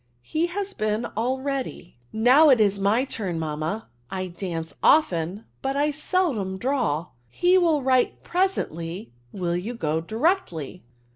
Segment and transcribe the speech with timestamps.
[0.23, 5.43] He has been already." n 3'' Now it is SF^ turn, mamma: I issaee eften,
[5.61, 10.81] but I seldom draw«^ He will writer presently t Will you go directly